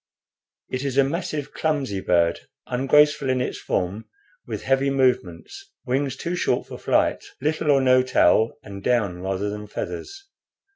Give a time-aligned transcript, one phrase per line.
[0.71, 4.05] It is a massive, clumsy bird, ungraceful in its form
[4.47, 9.51] with heavy movements, wings too short for flight, little or no tail, and down rather
[9.51, 10.25] than feathers.